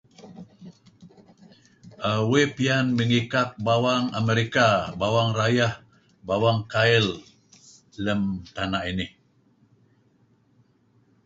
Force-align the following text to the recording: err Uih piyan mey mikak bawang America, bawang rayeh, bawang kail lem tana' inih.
err 2.09 2.21
Uih 2.33 2.47
piyan 2.55 2.85
mey 2.95 3.07
mikak 3.13 3.49
bawang 3.65 4.05
America, 4.21 4.67
bawang 5.01 5.29
rayeh, 5.39 5.73
bawang 6.27 6.59
kail 6.73 7.05
lem 8.03 8.21
tana' 8.55 8.83
inih. 8.91 9.11